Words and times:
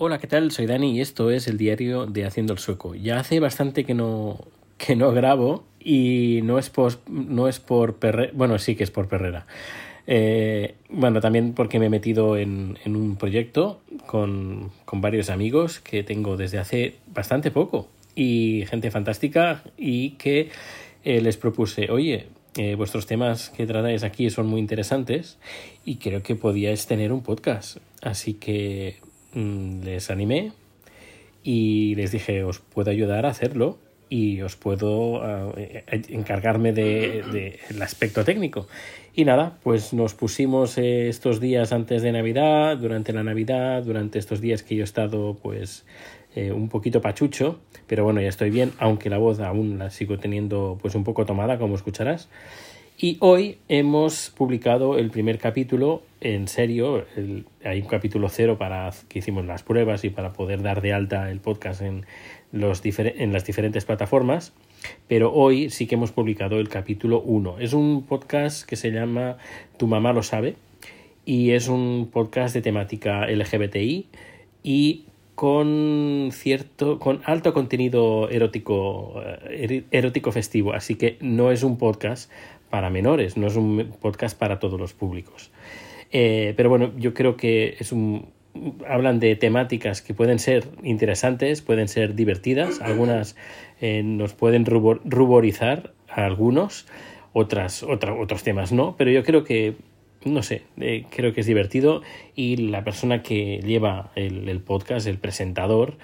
Hola, 0.00 0.18
¿qué 0.18 0.28
tal? 0.28 0.52
Soy 0.52 0.66
Dani 0.66 0.96
y 0.96 1.00
esto 1.00 1.32
es 1.32 1.48
el 1.48 1.58
diario 1.58 2.06
de 2.06 2.24
Haciendo 2.24 2.52
el 2.52 2.60
Sueco. 2.60 2.94
Ya 2.94 3.18
hace 3.18 3.40
bastante 3.40 3.82
que 3.82 3.94
no, 3.94 4.38
que 4.76 4.94
no 4.94 5.10
grabo 5.10 5.64
y 5.80 6.38
no 6.44 6.60
es 6.60 6.70
por, 6.70 7.00
no 7.08 7.48
es 7.48 7.58
por 7.58 7.96
Perrera, 7.96 8.30
bueno, 8.32 8.60
sí 8.60 8.76
que 8.76 8.84
es 8.84 8.92
por 8.92 9.08
Perrera. 9.08 9.48
Eh, 10.06 10.76
bueno, 10.88 11.20
también 11.20 11.52
porque 11.52 11.80
me 11.80 11.86
he 11.86 11.90
metido 11.90 12.36
en, 12.36 12.78
en 12.84 12.94
un 12.94 13.16
proyecto 13.16 13.80
con, 14.06 14.70
con 14.84 15.00
varios 15.00 15.30
amigos 15.30 15.80
que 15.80 16.04
tengo 16.04 16.36
desde 16.36 16.58
hace 16.58 16.94
bastante 17.12 17.50
poco 17.50 17.88
y 18.14 18.66
gente 18.70 18.92
fantástica 18.92 19.64
y 19.76 20.10
que 20.10 20.50
eh, 21.02 21.20
les 21.20 21.36
propuse, 21.36 21.90
oye, 21.90 22.28
eh, 22.56 22.76
vuestros 22.76 23.06
temas 23.06 23.50
que 23.50 23.66
tratáis 23.66 24.04
aquí 24.04 24.30
son 24.30 24.46
muy 24.46 24.60
interesantes 24.60 25.38
y 25.84 25.96
creo 25.96 26.22
que 26.22 26.36
podíais 26.36 26.86
tener 26.86 27.10
un 27.10 27.24
podcast. 27.24 27.78
Así 28.00 28.34
que 28.34 29.07
les 29.34 30.10
animé 30.10 30.52
y 31.42 31.94
les 31.94 32.12
dije, 32.12 32.44
os 32.44 32.58
puedo 32.58 32.90
ayudar 32.90 33.26
a 33.26 33.30
hacerlo 33.30 33.78
y 34.10 34.40
os 34.40 34.56
puedo 34.56 35.20
uh, 35.20 35.52
encargarme 36.08 36.72
del 36.72 37.30
de, 37.30 37.58
de 37.68 37.82
aspecto 37.82 38.24
técnico. 38.24 38.66
Y 39.14 39.24
nada, 39.24 39.58
pues 39.62 39.92
nos 39.92 40.14
pusimos 40.14 40.78
eh, 40.78 41.08
estos 41.08 41.40
días 41.40 41.72
antes 41.72 42.02
de 42.02 42.12
Navidad, 42.12 42.76
durante 42.78 43.12
la 43.12 43.22
Navidad, 43.22 43.82
durante 43.82 44.18
estos 44.18 44.40
días 44.40 44.62
que 44.62 44.76
yo 44.76 44.82
he 44.82 44.84
estado 44.84 45.36
pues 45.42 45.84
un 46.36 46.68
poquito 46.68 47.00
pachucho, 47.00 47.58
pero 47.88 48.04
bueno, 48.04 48.20
ya 48.20 48.28
estoy 48.28 48.50
bien, 48.50 48.70
aunque 48.78 49.10
la 49.10 49.18
voz 49.18 49.40
aún 49.40 49.76
la 49.76 49.90
sigo 49.90 50.18
teniendo 50.18 50.78
pues 50.80 50.94
un 50.94 51.02
poco 51.02 51.26
tomada, 51.26 51.58
como 51.58 51.74
escucharás. 51.74 52.28
Y 53.00 53.16
hoy 53.20 53.58
hemos 53.68 54.30
publicado 54.30 54.98
el 54.98 55.10
primer 55.10 55.38
capítulo 55.38 56.02
en 56.20 56.48
serio. 56.48 57.06
El, 57.14 57.44
hay 57.64 57.80
un 57.80 57.86
capítulo 57.86 58.28
cero 58.28 58.58
para 58.58 58.90
que 59.08 59.20
hicimos 59.20 59.46
las 59.46 59.62
pruebas 59.62 60.02
y 60.02 60.10
para 60.10 60.32
poder 60.32 60.62
dar 60.62 60.82
de 60.82 60.92
alta 60.92 61.30
el 61.30 61.38
podcast 61.38 61.80
en, 61.80 62.06
los 62.50 62.82
en 62.84 63.32
las 63.32 63.44
diferentes 63.44 63.84
plataformas. 63.84 64.52
Pero 65.06 65.32
hoy 65.32 65.70
sí 65.70 65.86
que 65.86 65.94
hemos 65.94 66.10
publicado 66.10 66.58
el 66.58 66.68
capítulo 66.68 67.20
1. 67.20 67.60
Es 67.60 67.72
un 67.72 68.04
podcast 68.04 68.68
que 68.68 68.74
se 68.74 68.90
llama 68.90 69.36
Tu 69.76 69.86
mamá 69.86 70.12
lo 70.12 70.24
sabe 70.24 70.56
y 71.24 71.52
es 71.52 71.68
un 71.68 72.08
podcast 72.12 72.52
de 72.52 72.62
temática 72.62 73.28
LGBTI 73.28 74.06
y 74.64 75.04
con 75.36 76.30
cierto 76.32 76.98
con 76.98 77.20
alto 77.24 77.54
contenido 77.54 78.28
erótico 78.28 79.22
eh, 79.48 79.84
erótico 79.92 80.32
festivo 80.32 80.72
así 80.72 80.96
que 80.96 81.16
no 81.20 81.52
es 81.52 81.62
un 81.62 81.78
podcast 81.78 82.28
para 82.70 82.90
menores 82.90 83.36
no 83.36 83.46
es 83.46 83.56
un 83.56 83.94
podcast 84.00 84.38
para 84.38 84.58
todos 84.58 84.78
los 84.78 84.94
públicos. 84.94 85.50
Eh, 86.10 86.54
pero 86.56 86.68
bueno 86.68 86.92
yo 86.96 87.14
creo 87.14 87.36
que 87.36 87.76
es 87.78 87.92
un 87.92 88.30
hablan 88.88 89.20
de 89.20 89.36
temáticas 89.36 90.00
que 90.02 90.14
pueden 90.14 90.38
ser 90.38 90.64
interesantes 90.82 91.62
pueden 91.62 91.88
ser 91.88 92.14
divertidas. 92.14 92.80
Algunas 92.80 93.36
eh, 93.80 94.02
nos 94.02 94.34
pueden 94.34 94.64
rubor, 94.64 95.00
ruborizar 95.04 95.92
a 96.08 96.24
algunos 96.24 96.86
otras 97.32 97.82
otra, 97.82 98.14
otros 98.14 98.42
temas 98.42 98.72
no 98.72 98.96
pero 98.96 99.10
yo 99.10 99.22
creo 99.22 99.44
que 99.44 99.76
no 100.24 100.42
sé, 100.42 100.62
eh, 100.80 101.04
creo 101.10 101.32
que 101.32 101.40
es 101.40 101.46
divertido. 101.46 102.02
Y 102.34 102.56
la 102.56 102.84
persona 102.84 103.22
que 103.22 103.60
lleva 103.64 104.10
el, 104.14 104.48
el 104.48 104.60
podcast, 104.60 105.06
el 105.06 105.18
presentador, 105.18 105.94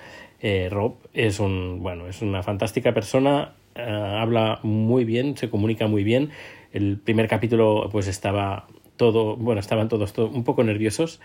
eh, 0.41 0.69
Rob, 0.71 0.97
es 1.13 1.41
un, 1.41 1.83
bueno, 1.83 2.09
es 2.09 2.23
una 2.23 2.43
fantástica 2.43 2.95
persona, 2.95 3.55
uh, 3.77 3.81
habla 3.81 4.61
muy 4.63 5.05
bien, 5.05 5.37
se 5.37 5.51
comunica 5.51 5.87
muy 5.87 6.05
bien. 6.05 6.31
El 6.73 6.99
primer 6.99 7.29
capítulo 7.29 7.89
pues 7.91 8.09
estaba 8.09 8.67
todo, 8.97 9.37
bueno, 9.37 9.61
estaban 9.61 9.89
todos 9.89 10.13
todo, 10.13 10.29
un 10.29 10.45
poco 10.45 10.65
nerviosos 10.65 11.21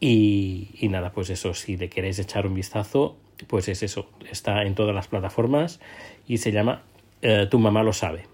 y, 0.00 0.70
y 0.78 0.88
nada, 0.88 1.12
pues 1.12 1.30
eso, 1.30 1.54
si 1.54 1.76
le 1.76 1.88
queréis 1.88 2.18
echar 2.18 2.46
un 2.46 2.54
vistazo, 2.54 3.16
pues 3.46 3.68
es 3.68 3.82
eso, 3.82 4.08
está 4.30 4.62
en 4.62 4.74
todas 4.74 4.94
las 4.94 5.08
plataformas 5.08 5.80
y 6.26 6.38
se 6.38 6.52
llama 6.52 6.82
uh, 7.22 7.46
Tu 7.46 7.58
mamá 7.58 7.82
lo 7.82 7.92
sabe. 7.92 8.24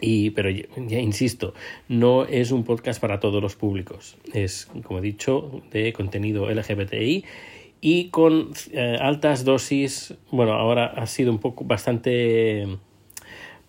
Y, 0.00 0.30
pero 0.30 0.50
ya, 0.50 0.98
insisto, 0.98 1.54
no 1.88 2.26
es 2.26 2.50
un 2.50 2.64
podcast 2.64 3.00
para 3.00 3.18
todos 3.18 3.42
los 3.42 3.56
públicos. 3.56 4.18
Es, 4.34 4.68
como 4.82 4.98
he 4.98 5.02
dicho, 5.02 5.62
de 5.70 5.92
contenido 5.94 6.50
LGBTI 6.50 7.24
y 7.80 8.10
con 8.10 8.50
eh, 8.72 8.96
altas 9.00 9.44
dosis. 9.44 10.14
Bueno, 10.30 10.52
ahora 10.54 10.86
ha 10.86 11.06
sido 11.06 11.30
un 11.30 11.38
poco 11.38 11.64
bastante 11.64 12.66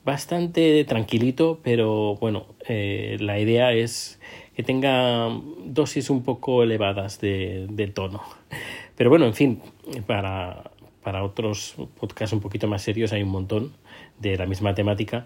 bastante 0.04 0.86
tranquilito, 0.86 1.60
pero 1.62 2.16
bueno, 2.16 2.46
eh, 2.68 3.18
la 3.20 3.40
idea 3.40 3.74
es 3.74 4.22
que 4.56 4.64
tenga 4.64 5.30
dosis 5.66 6.10
un 6.10 6.24
poco 6.24 6.64
elevadas 6.64 7.20
de, 7.20 7.68
de 7.70 7.88
tono. 7.88 8.22
Pero 8.96 9.10
bueno, 9.10 9.26
en 9.26 9.34
fin, 9.34 9.62
para, 10.08 10.72
para 11.04 11.24
otros 11.24 11.76
podcasts 12.00 12.34
un 12.34 12.40
poquito 12.40 12.68
más 12.68 12.82
serios 12.82 13.12
hay 13.14 13.22
un 13.22 13.30
montón 13.30 13.74
de 14.20 14.38
la 14.38 14.46
misma 14.46 14.74
temática 14.74 15.26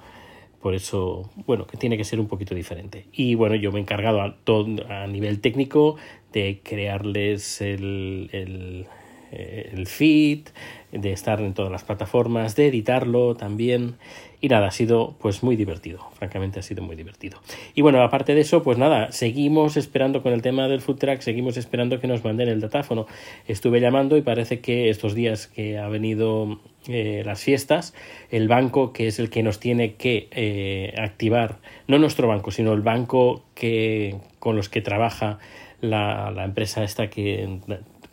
por 0.62 0.76
eso, 0.76 1.30
bueno, 1.48 1.66
que 1.66 1.78
tiene 1.78 1.98
que 1.98 2.04
ser 2.04 2.20
un 2.20 2.28
poquito 2.28 2.54
diferente. 2.54 3.08
Y 3.12 3.36
bueno, 3.36 3.56
yo 3.56 3.72
me 3.72 3.80
he 3.80 3.82
encargado 3.82 4.22
a, 4.22 4.36
todo, 4.44 4.68
a 4.90 5.08
nivel 5.08 5.42
técnico 5.42 5.98
de 6.32 6.62
crearles 6.64 7.62
el, 7.62 8.30
el, 8.32 8.86
el 9.32 9.88
feed, 9.88 10.48
de 10.92 11.14
estar 11.14 11.42
en 11.42 11.54
todas 11.54 11.72
las 11.72 11.84
plataformas, 11.84 12.56
de 12.56 12.68
editarlo 12.68 13.36
también. 13.36 13.96
Y 14.44 14.50
nada, 14.50 14.68
ha 14.68 14.72
sido 14.72 15.16
pues 15.20 15.44
muy 15.44 15.56
divertido, 15.56 16.00
francamente 16.18 16.60
ha 16.60 16.64
sido 16.64 16.82
muy 16.82 16.96
divertido. 16.96 17.40
Y 17.76 17.82
bueno, 17.82 18.02
aparte 18.02 18.34
de 18.34 18.42
eso, 18.42 18.64
pues 18.64 18.78
nada, 18.78 19.12
seguimos 19.12 19.78
esperando 19.78 20.24
con 20.24 20.34
el 20.34 20.42
tema 20.42 20.68
del 20.68 20.82
food 20.82 20.98
track, 20.98 21.22
seguimos 21.22 21.58
esperando 21.58 22.00
que 22.00 22.08
nos 22.08 22.24
manden 22.24 22.50
el 22.50 22.60
datáfono. 22.60 23.06
Estuve 23.48 23.80
llamando 23.80 24.18
y 24.18 24.24
parece 24.24 24.60
que 24.60 24.90
estos 24.90 25.14
días 25.14 25.46
que 25.46 25.78
ha 25.78 25.88
venido 25.90 26.60
eh, 26.88 27.22
las 27.24 27.44
fiestas, 27.44 27.94
el 28.32 28.48
banco 28.48 28.94
que 28.94 29.06
es 29.08 29.20
el 29.20 29.30
que 29.30 29.44
nos 29.44 29.60
tiene 29.60 29.94
que 29.94 30.28
eh, 30.32 30.96
activar, 30.98 31.60
no 31.88 32.00
nuestro 32.00 32.28
banco, 32.28 32.50
sino 32.50 32.74
el 32.74 32.82
banco 32.82 33.44
que 33.54 34.16
con 34.40 34.56
los 34.56 34.70
que 34.70 34.82
trabaja 34.82 35.38
la, 35.82 36.32
la 36.32 36.46
empresa 36.46 36.84
esta 36.84 37.12
que 37.12 37.60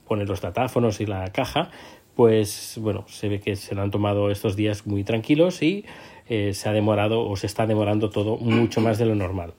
pone 0.08 0.24
los 0.24 0.40
datáfonos 0.40 1.00
y 1.00 1.06
la 1.06 1.30
caja, 1.32 1.70
pues 2.16 2.78
bueno, 2.80 3.04
se 3.06 3.28
ve 3.28 3.38
que 3.38 3.54
se 3.54 3.74
lo 3.74 3.82
han 3.82 3.92
tomado 3.92 4.30
estos 4.30 4.56
días 4.56 4.86
muy 4.86 5.04
tranquilos 5.04 5.62
y 5.62 5.84
eh, 6.28 6.52
se 6.52 6.68
ha 6.68 6.72
demorado 6.72 7.24
o 7.24 7.36
se 7.36 7.46
está 7.46 7.66
demorando 7.66 8.10
todo 8.10 8.36
mucho 8.38 8.80
más 8.80 8.98
de 8.98 9.06
lo 9.06 9.14
normal. 9.14 9.54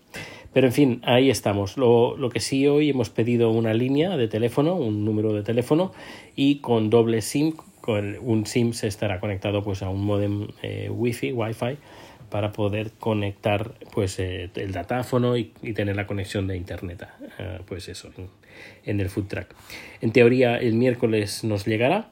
Pero 0.51 0.67
en 0.67 0.73
fin, 0.73 1.01
ahí 1.03 1.29
estamos. 1.29 1.77
Lo, 1.77 2.17
lo, 2.17 2.29
que 2.29 2.39
sí 2.39 2.67
hoy 2.67 2.89
hemos 2.89 3.09
pedido 3.09 3.51
una 3.51 3.73
línea 3.73 4.17
de 4.17 4.27
teléfono, 4.27 4.75
un 4.75 5.05
número 5.05 5.31
de 5.33 5.43
teléfono 5.43 5.93
y 6.35 6.55
con 6.55 6.89
doble 6.89 7.21
SIM, 7.21 7.53
con 7.81 8.17
un 8.19 8.45
SIM 8.45 8.73
se 8.73 8.87
estará 8.87 9.19
conectado 9.19 9.63
pues 9.63 9.81
a 9.83 9.89
un 9.89 10.03
modem 10.03 10.47
eh, 10.61 10.89
wifi, 10.91 11.31
wifi 11.31 11.77
para 12.29 12.51
poder 12.51 12.91
conectar 12.99 13.73
pues 13.93 14.19
eh, 14.19 14.49
el 14.55 14.71
datáfono 14.71 15.37
y, 15.37 15.45
tener 15.73 15.95
la 15.95 16.07
conexión 16.07 16.47
de 16.47 16.57
internet 16.57 17.07
uh, 17.39 17.63
pues 17.63 17.87
eso 17.89 18.11
en, 18.85 18.99
el 18.99 19.09
food 19.09 19.27
track. 19.27 19.55
En 20.01 20.11
teoría 20.11 20.57
el 20.57 20.73
miércoles 20.75 21.43
nos 21.43 21.65
llegará 21.65 22.11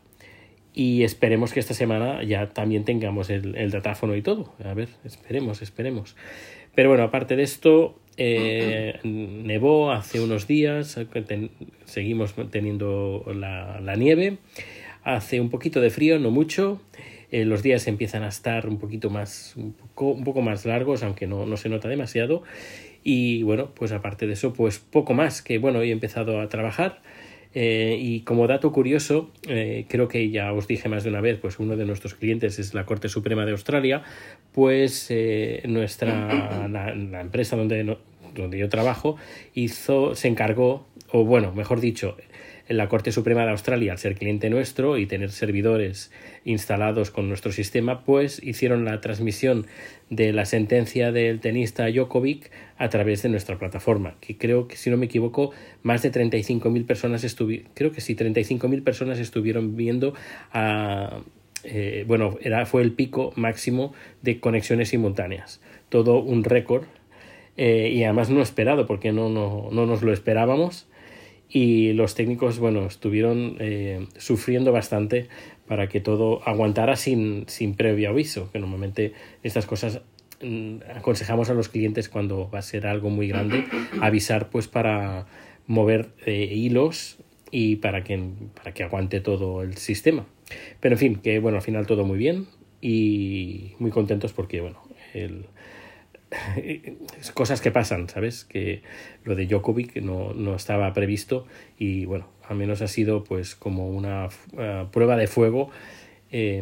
y 0.74 1.04
esperemos 1.04 1.54
que 1.54 1.60
esta 1.60 1.74
semana 1.74 2.22
ya 2.24 2.50
también 2.50 2.86
tengamos 2.86 3.32
el, 3.32 3.72
datáfono 3.72 4.16
y 4.16 4.22
todo. 4.22 4.54
A 4.64 4.76
ver, 4.76 4.90
esperemos, 5.04 5.64
esperemos. 5.64 6.16
Pero 6.76 6.90
bueno, 6.90 7.04
aparte 7.04 7.36
de 7.36 7.42
esto, 7.42 8.00
eh, 8.18 9.00
nevó 9.04 9.92
hace 9.92 10.20
unos 10.20 10.46
días, 10.46 11.00
seguimos 11.86 12.36
teniendo 12.52 13.26
la, 13.34 13.96
nieve, 13.96 14.38
hace 15.04 15.42
un 15.42 15.50
poquito 15.50 15.82
de 15.82 15.90
frío, 15.90 16.20
no 16.20 16.30
mucho. 16.30 16.80
Eh, 17.32 17.46
los 17.46 17.64
días 17.64 17.88
empiezan 17.88 18.24
a 18.24 18.30
estar 18.30 18.68
un 18.68 18.78
poquito 18.78 19.10
más, 19.10 19.54
un 19.58 19.74
poco, 19.74 20.12
un 20.12 20.24
poco 20.24 20.42
más 20.42 20.66
largos, 20.66 21.04
aunque 21.04 21.28
no, 21.28 21.46
no 21.46 21.58
se 21.58 21.70
nota 21.70 21.88
demasiado. 21.88 22.44
Y 23.04 23.44
bueno, 23.44 23.72
pues 23.74 23.92
aparte 23.92 24.28
de 24.28 24.34
eso, 24.34 24.54
pues 24.54 24.80
poco 24.80 25.14
más, 25.14 25.42
que 25.42 25.58
bueno, 25.60 25.82
he 25.82 25.92
empezado 25.92 26.42
a 26.42 26.50
trabajar 26.50 27.02
eh, 27.60 27.98
y 28.00 28.20
como 28.22 28.46
dato 28.46 28.72
curioso, 28.72 29.32
eh, 29.48 29.86
creo 29.88 30.08
que 30.08 30.30
ya 30.30 30.54
os 30.54 30.68
dije 30.68 30.90
más 30.90 31.04
de 31.04 31.10
una 31.10 31.22
vez, 31.22 31.40
pues 31.40 31.58
uno 31.58 31.76
de 31.76 31.86
nuestros 31.86 32.14
clientes 32.14 32.60
es 32.60 32.76
la 32.76 32.86
Corte 32.86 33.10
Suprema 33.10 33.46
de 33.46 33.52
Australia, 33.52 34.04
pues 34.52 35.08
eh, 35.10 35.64
nuestra 35.66 36.68
la, 36.70 36.94
la, 36.94 37.22
empresa 37.22 37.56
donde, 37.56 37.84
no, 37.84 37.98
donde 38.36 38.60
yo 38.60 38.70
trabajo 38.70 39.16
hizo, 39.56 40.14
se 40.14 40.28
encargó, 40.28 40.86
o 41.12 41.24
bueno, 41.26 41.52
mejor 41.52 41.80
dicho, 41.80 42.18
en 42.68 42.78
la 42.78 42.90
Corte 42.90 43.12
Suprema 43.12 43.46
de 43.46 43.52
Australia, 43.52 43.94
al 43.94 43.98
ser 43.98 44.16
cliente 44.16 44.50
nuestro 44.50 44.98
y 44.98 45.06
tener 45.06 45.32
servidores 45.32 46.12
instalados 46.44 47.12
con 47.12 47.28
nuestro 47.28 47.52
sistema, 47.52 48.04
pues 48.04 48.42
hicieron 48.44 48.86
la 48.86 49.00
transmisión 49.02 49.68
de 50.10 50.34
la 50.34 50.46
sentencia 50.46 51.12
del 51.12 51.40
tenista 51.40 51.88
Djokovic 51.88 52.52
a 52.78 52.90
través 52.90 53.22
de 53.24 53.30
nuestra 53.30 53.58
plataforma, 53.58 54.16
que 54.20 54.38
creo 54.38 54.68
que, 54.68 54.76
si 54.76 54.90
no 54.90 54.98
me 54.98 55.06
equivoco, 55.06 55.52
más 55.84 56.02
de 56.02 56.12
35.000 56.12 56.86
personas 56.86 57.24
estuvieron, 57.24 57.70
creo 57.74 57.92
que 57.92 58.02
sí, 58.02 58.16
35.000 58.16 58.84
personas 58.84 59.20
estuvieron 59.20 59.76
viendo 59.76 60.14
a... 60.52 61.22
Eh, 61.64 62.06
bueno, 62.08 62.38
era, 62.42 62.66
fue 62.66 62.82
el 62.82 62.94
pico 62.94 63.34
máximo 63.36 63.94
de 64.22 64.40
conexiones 64.40 64.90
simultáneas. 64.90 65.60
Todo 65.90 66.20
un 66.20 66.44
récord 66.44 66.84
eh, 67.58 67.92
y 67.94 68.04
además 68.04 68.30
no 68.30 68.42
esperado 68.42 68.86
porque 68.86 69.12
no, 69.12 69.30
no, 69.30 69.70
no 69.72 69.86
nos 69.86 70.04
lo 70.04 70.14
esperábamos 70.14 70.88
y 71.50 71.94
los 71.94 72.16
técnicos, 72.16 72.60
bueno, 72.60 72.86
estuvieron 72.86 73.56
eh, 73.60 74.06
sufriendo 74.18 74.72
bastante 74.72 75.30
para 75.68 75.88
que 75.88 76.02
todo 76.02 76.42
aguantara 76.48 76.96
sin, 76.96 77.46
sin 77.48 77.76
previo 77.76 78.10
aviso, 78.10 78.52
que 78.52 78.60
normalmente 78.60 79.14
estas 79.44 79.66
cosas 79.66 80.02
mm, 80.42 80.78
aconsejamos 80.96 81.50
a 81.50 81.54
los 81.54 81.70
clientes 81.70 82.10
cuando 82.10 82.50
va 82.50 82.60
a 82.60 82.64
ser 82.64 82.88
algo 82.88 83.10
muy 83.10 83.28
grande 83.28 83.64
avisar 84.02 84.50
pues 84.50 84.68
para 84.68 85.28
mover 85.68 86.10
eh, 86.26 86.50
hilos 86.52 87.18
y 87.52 87.78
para 87.78 88.04
que, 88.04 88.22
para 88.56 88.74
que 88.74 88.84
aguante 88.84 89.22
todo 89.22 89.62
el 89.62 89.78
sistema. 89.78 90.26
Pero 90.80 90.96
en 90.96 91.00
fin, 91.00 91.16
que 91.16 91.40
bueno, 91.40 91.58
al 91.58 91.64
final 91.64 91.88
todo 91.88 92.06
muy 92.06 92.18
bien 92.18 92.48
y 92.82 93.74
muy 93.80 93.92
contentos 93.92 94.34
porque 94.34 94.62
bueno, 94.62 94.82
el, 95.14 95.46
cosas 97.34 97.62
que 97.62 97.72
pasan, 97.72 98.10
¿sabes? 98.10 98.46
Que 98.46 98.82
lo 99.24 99.36
de 99.36 99.46
Djokovic 99.46 99.98
no, 99.98 100.34
no 100.34 100.56
estaba 100.56 100.92
previsto 100.94 101.46
y 101.78 102.06
bueno, 102.06 102.28
al 102.48 102.58
menos 102.58 102.82
ha 102.82 102.88
sido 102.88 103.24
pues 103.24 103.56
como 103.56 103.90
una 103.90 104.28
uh, 104.28 104.90
prueba 104.92 105.16
de 105.16 105.28
fuego 105.28 105.70
eh, 106.32 106.62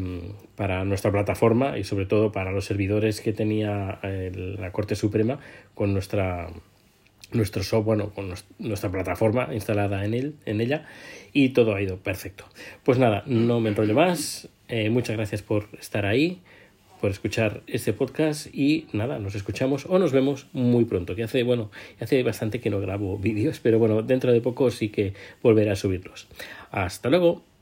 para 0.55 0.85
nuestra 0.85 1.11
plataforma 1.11 1.77
y 1.77 1.83
sobre 1.83 2.05
todo 2.05 2.31
para 2.31 2.51
los 2.51 2.65
servidores 2.65 3.21
que 3.21 3.33
tenía 3.33 3.99
el, 4.03 4.55
la 4.55 4.71
Corte 4.71 4.95
Suprema 4.95 5.39
con 5.73 5.93
nuestra 5.93 6.49
nuestro 7.31 7.63
software, 7.63 7.97
bueno, 7.97 8.13
con 8.13 8.33
nuestra 8.59 8.91
plataforma 8.91 9.49
instalada 9.51 10.05
en, 10.05 10.13
él, 10.13 10.35
en 10.45 10.61
ella 10.61 10.85
y 11.33 11.49
todo 11.49 11.75
ha 11.75 11.81
ido 11.81 11.97
perfecto. 11.97 12.45
Pues 12.83 12.99
nada, 12.99 13.23
no 13.25 13.59
me 13.59 13.69
enrollo 13.69 13.95
más. 13.95 14.47
Eh, 14.67 14.89
muchas 14.89 15.17
gracias 15.17 15.41
por 15.41 15.67
estar 15.79 16.05
ahí 16.05 16.41
por 16.99 17.11
escuchar 17.11 17.61
este 17.67 17.93
podcast 17.93 18.47
y 18.53 18.87
nada, 18.93 19.19
nos 19.19 19.35
escuchamos 19.35 19.85
o 19.87 19.99
nos 19.99 20.11
vemos 20.11 20.47
muy 20.53 20.85
pronto, 20.85 21.15
que 21.15 21.23
hace, 21.23 21.43
bueno, 21.43 21.71
hace 21.99 22.23
bastante 22.23 22.59
que 22.59 22.69
no 22.69 22.79
grabo 22.79 23.17
vídeos, 23.17 23.59
pero 23.59 23.79
bueno, 23.79 24.01
dentro 24.01 24.31
de 24.31 24.41
poco 24.41 24.71
sí 24.71 24.89
que 24.89 25.13
volveré 25.41 25.71
a 25.71 25.75
subirlos. 25.75 26.27
Hasta 26.71 27.09
luego. 27.09 27.54